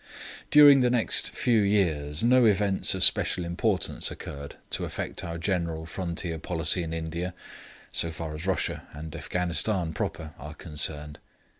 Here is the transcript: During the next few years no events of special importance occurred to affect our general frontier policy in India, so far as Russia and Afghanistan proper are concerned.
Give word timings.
During 0.49 0.81
the 0.81 0.89
next 0.89 1.29
few 1.29 1.59
years 1.61 2.23
no 2.23 2.45
events 2.45 2.95
of 2.95 3.03
special 3.03 3.45
importance 3.45 4.09
occurred 4.09 4.55
to 4.71 4.83
affect 4.83 5.23
our 5.23 5.37
general 5.37 5.85
frontier 5.85 6.39
policy 6.39 6.81
in 6.81 6.91
India, 6.91 7.35
so 7.91 8.09
far 8.09 8.33
as 8.33 8.47
Russia 8.47 8.87
and 8.93 9.15
Afghanistan 9.15 9.93
proper 9.93 10.33
are 10.39 10.55
concerned. 10.55 11.19